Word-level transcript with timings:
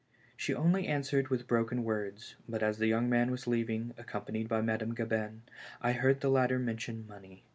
She 0.35 0.55
only 0.55 0.87
answered 0.87 1.27
with 1.27 1.45
broken 1.45 1.83
words, 1.83 2.35
but 2.49 2.63
as 2.63 2.79
the 2.79 2.87
young 2.87 3.07
man 3.07 3.29
was 3.29 3.45
leaving, 3.45 3.93
accompanied 3.99 4.47
by 4.49 4.61
Madame 4.61 4.95
Gabin, 4.95 5.43
I 5.79 5.91
heard 5.91 6.21
the 6.21 6.29
latter 6.29 6.57
mention 6.57 7.05
money. 7.05 7.43